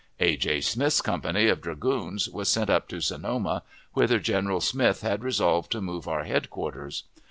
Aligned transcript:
A. 0.19 0.35
J. 0.35 0.61
Smith's 0.61 0.99
company 0.99 1.47
of 1.47 1.61
dragoons 1.61 2.27
was 2.27 2.49
sent 2.49 2.71
up 2.71 2.87
to 2.87 3.01
Sonoma, 3.01 3.61
whither 3.93 4.17
General 4.17 4.59
Smith 4.59 5.01
had 5.01 5.23
resolved 5.23 5.71
to 5.73 5.79
move 5.79 6.07
our 6.07 6.23
headquarters. 6.23 7.03